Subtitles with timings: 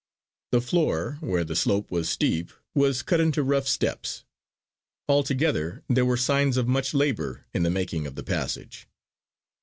[0.51, 4.23] The floor where the slope was steep was cut into rough steps.
[5.07, 8.87] Altogether, there were signs of much labour in the making of the passage.